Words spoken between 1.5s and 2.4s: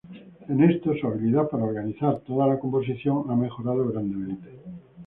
para organizar